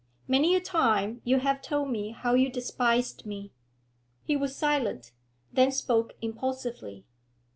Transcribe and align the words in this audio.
Many 0.27 0.55
a 0.55 0.59
time 0.61 1.21
you 1.23 1.37
have 1.41 1.61
told 1.61 1.91
me 1.91 2.09
how 2.09 2.33
you 2.33 2.49
despised 2.51 3.23
me.' 3.27 3.51
He 4.23 4.35
was 4.35 4.55
silent, 4.55 5.11
then 5.53 5.71
spoke 5.71 6.13
impulsively. 6.23 7.05